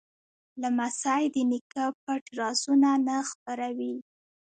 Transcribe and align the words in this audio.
لمسی 0.61 1.23
د 1.33 1.35
نیکه 1.51 1.85
پټ 2.03 2.23
رازونه 2.39 2.89
نه 3.07 3.17
خپروي. 3.29 3.95